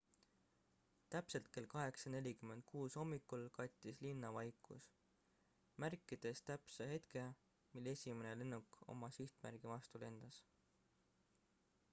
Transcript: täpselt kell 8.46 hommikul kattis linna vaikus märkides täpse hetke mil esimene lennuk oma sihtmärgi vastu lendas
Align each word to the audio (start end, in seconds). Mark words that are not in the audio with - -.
täpselt 1.15 1.49
kell 1.57 1.67
8.46 1.73 2.95
hommikul 3.01 3.45
kattis 3.57 3.99
linna 4.07 4.31
vaikus 4.37 4.87
märkides 5.87 6.43
täpse 6.49 6.89
hetke 6.95 7.25
mil 7.77 7.91
esimene 7.95 8.33
lennuk 8.43 8.83
oma 8.97 9.11
sihtmärgi 9.21 9.73
vastu 9.77 10.05
lendas 10.09 10.41